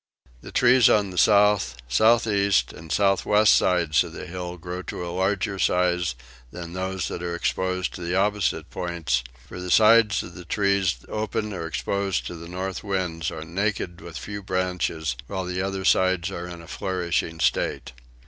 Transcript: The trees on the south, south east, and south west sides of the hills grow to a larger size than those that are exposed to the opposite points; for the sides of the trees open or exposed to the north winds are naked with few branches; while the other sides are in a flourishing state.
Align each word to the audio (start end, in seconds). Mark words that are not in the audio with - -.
The 0.41 0.51
trees 0.51 0.89
on 0.89 1.11
the 1.11 1.17
south, 1.19 1.77
south 1.87 2.25
east, 2.25 2.73
and 2.73 2.91
south 2.91 3.23
west 3.23 3.53
sides 3.53 4.03
of 4.03 4.13
the 4.13 4.25
hills 4.25 4.57
grow 4.59 4.81
to 4.81 5.05
a 5.05 5.13
larger 5.13 5.59
size 5.59 6.15
than 6.49 6.73
those 6.73 7.07
that 7.07 7.21
are 7.21 7.35
exposed 7.35 7.93
to 7.93 8.01
the 8.01 8.15
opposite 8.15 8.71
points; 8.71 9.23
for 9.47 9.61
the 9.61 9.69
sides 9.69 10.23
of 10.23 10.33
the 10.33 10.43
trees 10.43 11.05
open 11.07 11.53
or 11.53 11.67
exposed 11.67 12.25
to 12.25 12.35
the 12.35 12.49
north 12.49 12.83
winds 12.83 13.29
are 13.29 13.45
naked 13.45 14.01
with 14.01 14.17
few 14.17 14.41
branches; 14.41 15.15
while 15.27 15.45
the 15.45 15.61
other 15.61 15.85
sides 15.85 16.31
are 16.31 16.47
in 16.47 16.63
a 16.63 16.67
flourishing 16.67 17.39
state. 17.39 17.91